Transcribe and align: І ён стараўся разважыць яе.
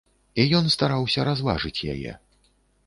І 0.43 0.45
ён 0.59 0.71
стараўся 0.75 1.27
разважыць 1.31 1.79
яе. 1.95 2.11